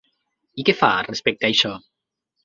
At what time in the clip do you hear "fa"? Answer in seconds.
0.79-0.89